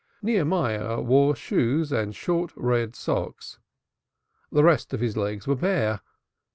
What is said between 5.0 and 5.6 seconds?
legs was